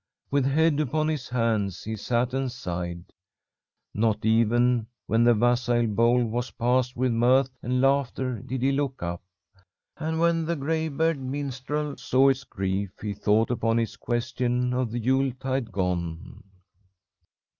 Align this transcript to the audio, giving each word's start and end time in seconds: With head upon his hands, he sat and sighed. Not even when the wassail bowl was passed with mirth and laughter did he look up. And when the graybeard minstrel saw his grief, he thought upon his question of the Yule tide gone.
With 0.31 0.47
head 0.47 0.79
upon 0.79 1.09
his 1.09 1.29
hands, 1.29 1.83
he 1.83 1.95
sat 1.95 2.33
and 2.33 2.51
sighed. 2.51 3.13
Not 3.93 4.25
even 4.25 4.87
when 5.05 5.23
the 5.23 5.35
wassail 5.35 5.85
bowl 5.85 6.23
was 6.25 6.49
passed 6.49 6.97
with 6.97 7.11
mirth 7.11 7.51
and 7.61 7.81
laughter 7.81 8.39
did 8.39 8.63
he 8.63 8.71
look 8.71 9.03
up. 9.03 9.21
And 9.97 10.19
when 10.19 10.45
the 10.47 10.55
graybeard 10.55 11.19
minstrel 11.21 11.97
saw 11.97 12.29
his 12.29 12.45
grief, 12.45 12.89
he 12.99 13.13
thought 13.13 13.51
upon 13.51 13.77
his 13.77 13.95
question 13.95 14.73
of 14.73 14.89
the 14.89 14.97
Yule 14.97 15.33
tide 15.33 15.71
gone. 15.71 16.41